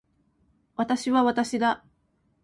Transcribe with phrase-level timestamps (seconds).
[0.77, 1.85] 私は私だ。